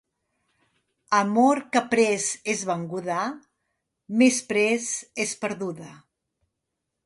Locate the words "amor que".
1.17-1.83